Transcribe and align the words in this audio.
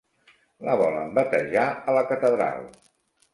La 0.67 0.77
volen 0.79 1.11
batejar 1.17 1.67
a 1.93 1.97
la 1.99 2.03
catedral. 2.13 2.67